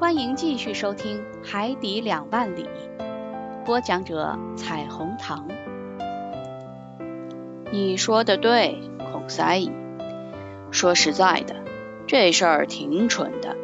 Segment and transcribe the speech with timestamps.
[0.00, 2.68] 欢迎继续收听《海底两万里》，
[3.64, 5.48] 播讲者彩虹糖。
[7.72, 8.80] 你说的对，
[9.10, 9.72] 孔塞伊。
[10.70, 11.56] 说实在的，
[12.06, 13.56] 这事儿挺蠢的，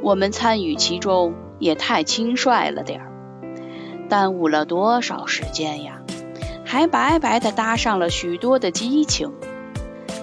[0.00, 3.10] 我们参与其中也太轻率了点儿，
[4.08, 6.02] 耽误了多少时间呀，
[6.64, 9.32] 还白白的搭上了许多的激情。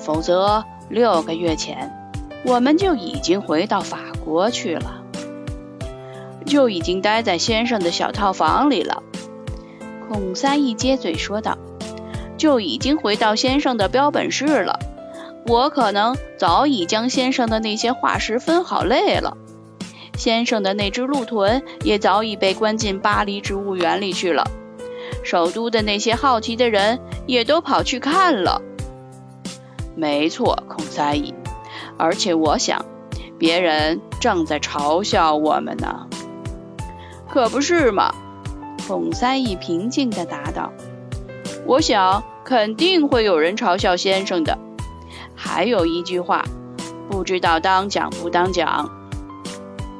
[0.00, 1.92] 否则，六个月前
[2.44, 5.04] 我们就已经回到法国去了。
[6.46, 9.02] 就已经待在先生的小套房里了，
[10.08, 11.58] 孔三一接嘴说道
[12.38, 14.78] ：“就已经回到先生的标本室了。
[15.46, 19.36] 我可能早已将先生的那些化石分好类了。
[20.16, 24.48] 先生的那只鹿豚也早已被关进巴黎植物园里去了。
[25.22, 28.62] 首都的那些好奇的人也都跑去看了。
[29.94, 31.34] 没错，孔三一，
[31.98, 32.84] 而且我想，
[33.38, 36.06] 别人正在嘲笑我们呢。”
[37.36, 38.14] 可不是嘛？
[38.88, 40.72] 孔三一平静地答道
[41.68, 44.56] ：“我想肯定会有人嘲笑先生的。
[45.34, 46.42] 还有一句话，
[47.10, 48.90] 不知道当讲不当讲。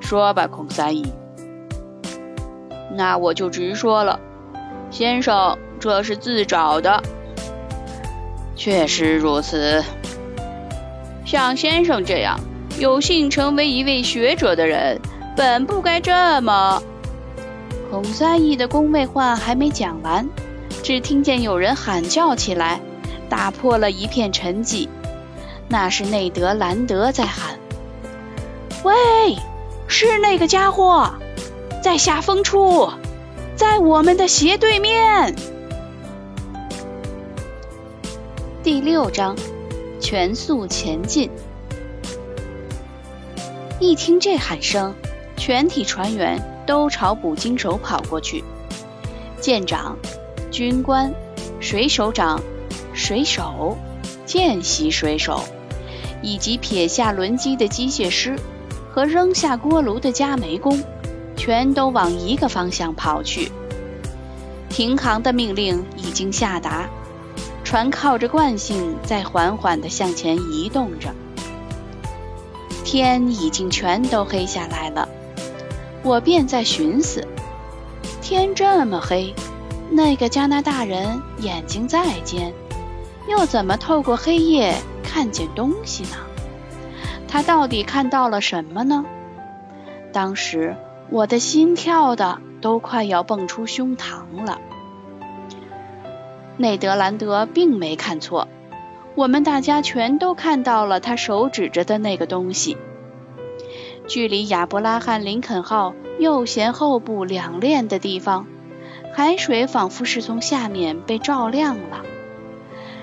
[0.00, 1.12] 说吧，孔三义。
[2.96, 4.18] 那我就直说了，
[4.90, 7.02] 先生，这是自找的。
[8.56, 9.84] 确实如此。
[11.26, 12.40] 像先生这样
[12.78, 14.98] 有幸成为一位学者的人，
[15.36, 16.82] 本不该这么……”
[17.90, 20.28] 孔三义的宫妹话还没讲完，
[20.82, 22.80] 只听见有人喊叫起来，
[23.30, 24.88] 打破了一片沉寂。
[25.68, 27.58] 那是内德兰德在喊
[28.84, 28.94] ：“喂，
[29.86, 31.14] 是那个家伙，
[31.82, 32.90] 在下风处，
[33.56, 35.34] 在我们的斜对面。”
[38.62, 39.34] 第六章，
[39.98, 41.30] 全速前进。
[43.80, 44.94] 一听这喊声，
[45.38, 46.38] 全体船员。
[46.68, 48.44] 都朝捕鲸手跑过去，
[49.40, 49.96] 舰长、
[50.50, 51.10] 军官、
[51.60, 52.38] 水手长、
[52.92, 53.74] 水手、
[54.26, 55.42] 见习水手，
[56.20, 58.38] 以及撇下轮机的机械师
[58.92, 60.78] 和扔下锅炉的加煤工，
[61.38, 63.50] 全都往一个方向跑去。
[64.68, 66.86] 停航的命令已经下达，
[67.64, 71.14] 船靠着惯性在缓缓地向前移动着。
[72.84, 75.08] 天已经全都黑下来了。
[76.02, 77.26] 我便在寻思：
[78.22, 79.34] 天这么黑，
[79.90, 82.52] 那个加拿大人眼睛再尖，
[83.28, 86.16] 又怎么透过黑夜看见东西呢？
[87.26, 89.04] 他到底看到了什么呢？
[90.12, 90.76] 当时
[91.10, 94.58] 我的心跳的都快要蹦出胸膛了。
[96.56, 98.48] 内德兰德并没看错，
[99.14, 102.78] 我们大家全都看到了他手指着的那个东西。
[104.08, 108.46] 距离亚伯拉罕·林肯号右舷后部两链的地方，
[109.14, 112.00] 海水仿佛是从下面被照亮了。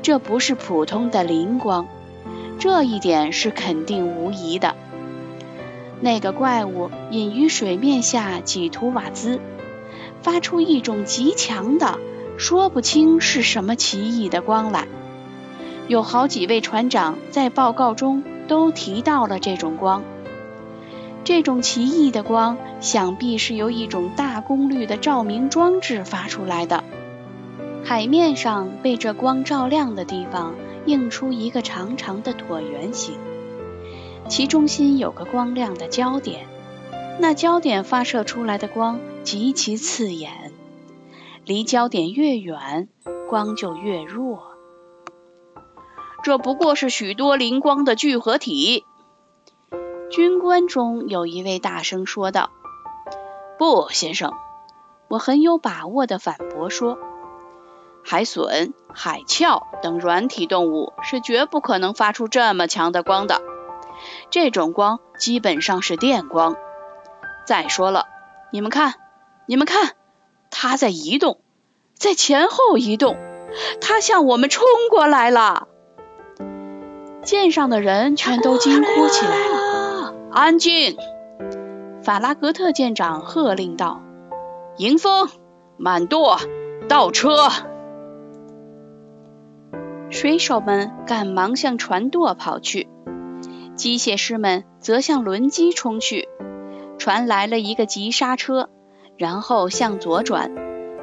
[0.00, 1.86] 这不是普通的灵光，
[2.58, 4.74] 这一点是肯定无疑的。
[6.00, 9.38] 那个怪物隐于水面下几图瓦兹，
[10.22, 11.98] 发出一种极强的、
[12.38, 14.88] 说不清是什么奇异的光来。
[15.88, 20.02] 有好几位船长在报告中都提到了这种光。
[21.26, 26.84] 这种奇异的光，想必是由一种大功率的照明装置发出来的。
[27.84, 30.54] 海面上被这光照亮的地方，
[30.86, 33.18] 映出一个长长的椭圆形，
[34.28, 36.46] 其中心有个光亮的焦点。
[37.18, 40.52] 那焦点发射出来的光极其刺眼，
[41.44, 42.86] 离焦点越远，
[43.28, 44.52] 光就越弱。
[46.22, 48.84] 这不过是许多灵光的聚合体。
[50.16, 52.48] 军官中有一位大声说道
[53.60, 54.32] ：“不，先生，
[55.08, 56.96] 我很有把握地反驳说，
[58.02, 63.42] 海隼、海鞘等软体动物是绝不可能发出这么强的光的。
[64.30, 66.56] 这种光基本上是电光。
[67.46, 68.06] 再说了，
[68.50, 68.94] 你们看，
[69.44, 69.96] 你们看，
[70.50, 71.42] 它在移动，
[71.94, 73.18] 在前后移动，
[73.82, 75.68] 它向我们冲过来了。”
[77.22, 79.55] 舰上的人全都惊呼起来。
[80.38, 80.98] 安静！
[82.02, 84.02] 法拉格特舰长喝令道
[84.76, 85.30] ：“迎风，
[85.78, 86.36] 满舵，
[86.90, 87.48] 倒车！”
[90.12, 92.86] 水手们赶忙向船舵跑去，
[93.76, 96.28] 机械师们则向轮机冲去。
[96.98, 98.68] 船来了一个急刹车，
[99.16, 100.52] 然后向左转，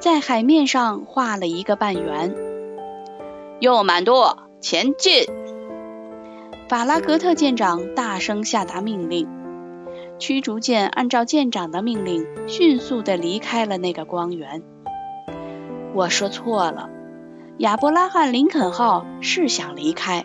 [0.00, 2.36] 在海面上画了一个半圆。
[3.58, 5.24] 又满舵，前进！
[6.66, 9.28] 法拉格特舰长大声下达命令，
[10.18, 14.62] 驱逐舰按照舰长的命令，迅速地离开了那个光源。
[15.92, 16.88] 我说错了，
[17.58, 20.24] 亚伯拉罕·林肯号是想离开，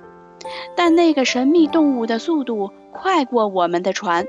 [0.78, 4.26] 但那个神秘动物的速度快过我们的船，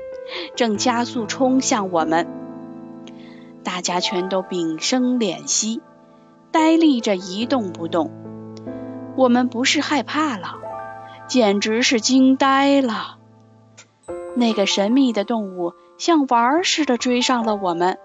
[0.55, 2.27] 正加速冲向我们。
[3.63, 5.81] 大家全都屏声敛息，
[6.51, 8.11] 呆立着一动不动。
[9.15, 10.60] 我们不是害怕了，
[11.31, 13.17] 简直是惊呆了。
[14.35, 17.99] 那个神秘的动物像玩儿似的追上了我们，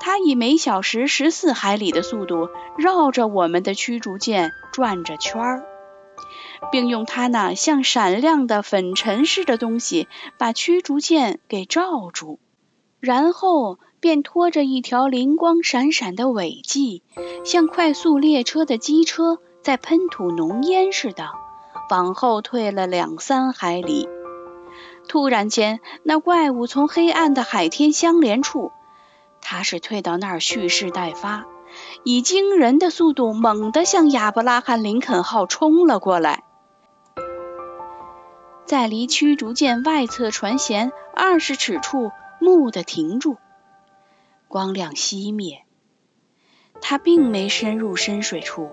[0.00, 2.48] 它以每小时十四海里的速度
[2.78, 5.66] 绕着我们的驱逐舰转着圈儿，
[6.72, 10.08] 并用它那像闪亮的粉尘似的东西
[10.38, 12.38] 把驱逐舰给罩住，
[12.98, 17.02] 然后便拖着一条灵光闪闪的尾迹，
[17.44, 21.28] 像快速列车的机车在喷吐浓烟似的，
[21.90, 24.08] 往后退了两三海里。
[25.08, 28.72] 突然间，那怪物从黑暗的海天相连处，
[29.40, 31.46] 它是退到那儿蓄势待发，
[32.04, 36.44] 以惊人的速度猛地向亚伯拉罕·林肯号冲了过来，
[38.66, 43.38] 在离驱逐舰外侧船舷二十尺处蓦地停住，
[44.46, 45.64] 光亮熄灭。
[46.82, 48.70] 它并没深入深水处，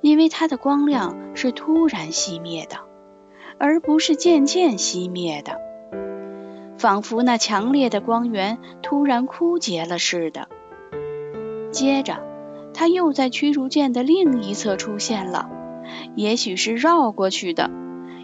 [0.00, 2.78] 因为它的光亮是突然熄灭的。
[3.62, 5.58] 而不是渐渐熄灭的，
[6.78, 10.48] 仿佛那强烈的光源突然枯竭了似的。
[11.70, 12.22] 接着，
[12.72, 15.50] 它又在驱逐舰的另一侧出现了，
[16.16, 17.70] 也许是绕过去的，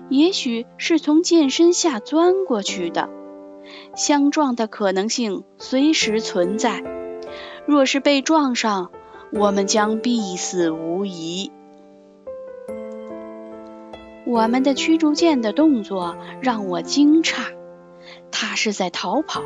[0.08, 3.10] 也许是从舰身下钻过去的。
[3.94, 6.82] 相撞的可能性随时存在，
[7.66, 8.90] 若是被撞上，
[9.34, 11.52] 我们将必死无疑。
[14.26, 17.42] 我们的驱逐舰的动作让我惊诧，
[18.32, 19.40] 它是在逃跑，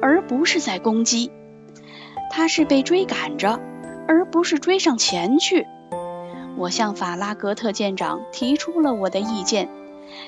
[0.00, 1.30] 而不是在攻击；
[2.30, 3.60] 它是被追赶着，
[4.08, 5.66] 而不是追上前去。
[6.56, 9.68] 我向法拉格特舰长提出了我的意见，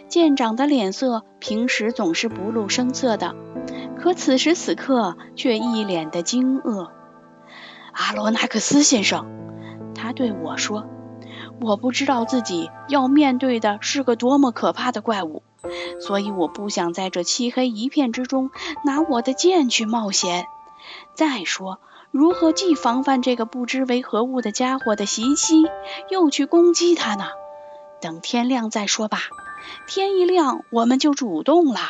[0.06, 3.34] 舰长的脸色平时总是不露声色的，
[3.99, 6.91] 可此时此刻却一脸的惊愕。
[7.93, 9.26] 阿罗纳克斯先生，
[9.94, 10.87] 他对我说。
[11.60, 15.43] 我不知道自己要面对的是个多么可怕的怪物，
[16.00, 18.50] 所以我不想在这漆黑一片之中
[18.84, 20.46] 拿我的剑去冒险。
[21.14, 25.64] 再说，如何既防范这个不知为何物的家伙的袭击，
[26.10, 27.25] 又去攻击他呢？
[28.00, 29.19] 等天亮再说吧。
[29.88, 31.81] 天一亮，我们就主动了。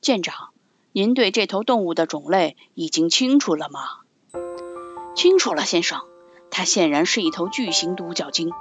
[0.00, 0.48] 舰长，
[0.92, 3.80] 您对这头动物的种类已经清楚了吗？
[5.14, 6.07] 清楚了，先生。
[6.50, 8.52] 它显然是一头巨型独角鲸，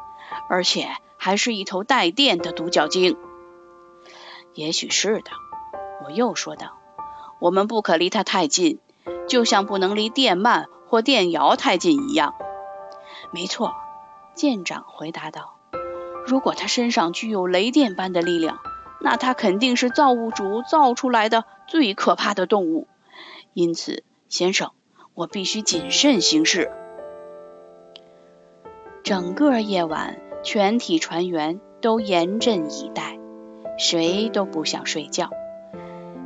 [0.49, 3.17] 而且还是一头带电的独角鲸。
[4.53, 5.31] 也许是的，
[6.05, 6.77] 我又说道。
[7.39, 8.79] 我们不可离它太近，
[9.27, 12.33] 就像不能离电鳗或电鳐太近一样。
[13.31, 13.75] 没错，
[14.33, 15.55] 舰长回答道。
[16.25, 18.59] 如果它身上具有雷电般的力量，
[18.99, 22.87] 那它肯定是造物主造出来的最可怕的动物。
[23.53, 24.71] 因此，先生，
[25.13, 26.71] 我必须谨慎行事。
[29.07, 33.17] 整个夜晚，全体船员都严阵以待，
[33.77, 35.29] 谁都不想睡觉。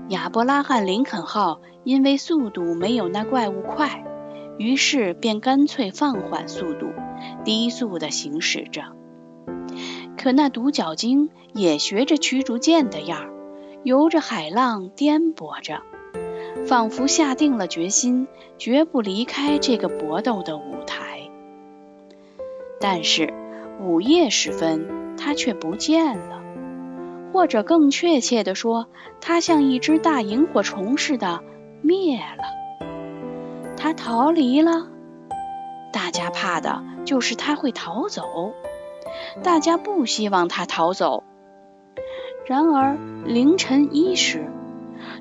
[0.10, 4.04] 亚伯拉罕·林肯号因为速度没有那怪物快，
[4.58, 6.88] 于是便干脆放缓速度，
[7.46, 8.82] 低速的行驶着。
[10.18, 13.30] 可那独角鲸也学着驱逐舰的样儿，
[13.84, 15.84] 游着海浪，颠簸着，
[16.66, 18.28] 仿佛下定了决心，
[18.58, 21.11] 绝不离开这个搏斗的舞台。
[22.82, 23.32] 但是
[23.80, 26.42] 午夜时分，它却不见了，
[27.32, 28.88] 或者更确切地说，
[29.22, 31.42] 它像一只大萤火虫似的
[31.82, 32.88] 灭了。
[33.78, 34.88] 它逃离了。
[35.94, 38.54] 大家怕的就是它会逃走，
[39.44, 41.24] 大家不希望它逃走。
[42.46, 44.52] 然而凌晨一时，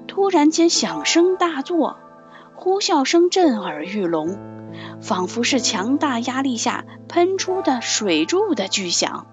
[0.06, 1.98] 突然间响声大作，
[2.54, 4.38] 呼啸声震耳欲聋。
[5.02, 9.26] 仿佛是强大压力下喷出的水柱的巨响。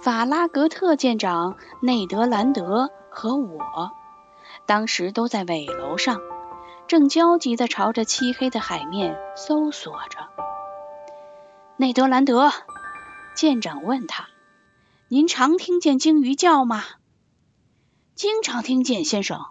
[0.00, 3.90] 法拉格特舰长内德兰德和我
[4.66, 6.20] 当时都在尾楼上，
[6.86, 10.28] 正焦急地朝着漆黑的海面搜索着。
[11.76, 12.52] 内德兰德
[13.34, 14.28] 舰长问他
[15.08, 16.84] ：“您常听见鲸鱼叫吗
[18.14, 19.46] ？”“经常听见，先生。”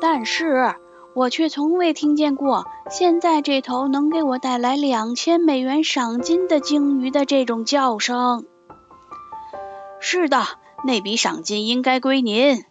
[0.00, 0.74] 但是。
[1.14, 8.44] 我却从未听见过现在这头能给我带来两千美元赏金的鲸鱼的这种叫声。
[10.00, 10.42] 是的，
[10.84, 12.64] 那笔赏金应该归您。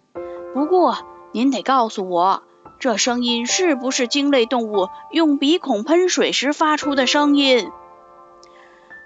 [0.53, 0.97] 不过，
[1.31, 2.43] 您得告诉我，
[2.79, 7.71] 这声音是不是鲸类动物用鼻孔喷水时发出的声音？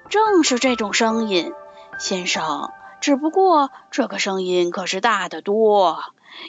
[0.09, 1.53] 正是这种声音，
[1.99, 2.71] 先生。
[2.99, 5.99] 只不过这个声音可是大得多，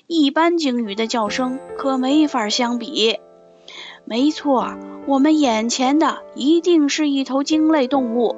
[0.07, 3.18] 一般鲸鱼的叫声可没法相比。
[4.04, 4.75] 没错，
[5.07, 8.37] 我们眼前的一定是一头鲸类动物。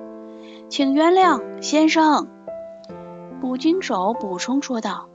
[0.69, 2.29] 请原谅，先生。
[3.41, 5.09] 捕鲸手补充说道：“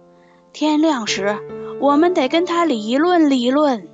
[0.52, 1.38] 天亮时，
[1.82, 3.88] 我们得跟他理论理论。”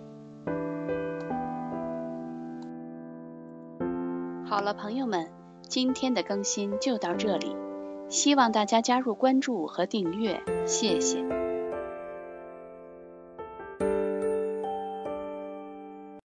[4.45, 5.27] 好了，朋友们，
[5.67, 7.55] 今天的更新就到这里。
[8.09, 11.40] 希望大家加入关注和订阅，谢谢。